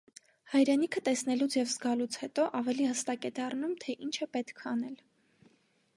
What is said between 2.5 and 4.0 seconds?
ավելի հստակ է դառնում, թե